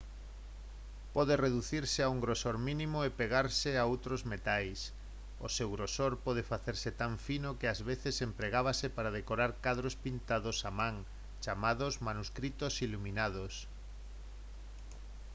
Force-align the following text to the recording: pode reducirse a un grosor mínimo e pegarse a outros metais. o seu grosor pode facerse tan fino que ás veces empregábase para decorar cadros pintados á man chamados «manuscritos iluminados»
pode 1.15 1.33
reducirse 1.45 1.99
a 2.03 2.11
un 2.13 2.19
grosor 2.25 2.55
mínimo 2.69 2.99
e 3.07 3.15
pegarse 3.21 3.69
a 3.77 3.83
outros 3.93 4.21
metais. 4.31 4.79
o 5.45 5.47
seu 5.55 5.67
grosor 5.75 6.13
pode 6.25 6.43
facerse 6.51 6.89
tan 7.01 7.13
fino 7.27 7.49
que 7.59 7.67
ás 7.73 7.79
veces 7.89 8.15
empregábase 8.27 8.87
para 8.95 9.15
decorar 9.19 9.51
cadros 9.65 9.95
pintados 10.05 10.57
á 10.69 10.71
man 10.79 10.95
chamados 11.43 11.93
«manuscritos 12.07 12.73
iluminados» 12.87 13.53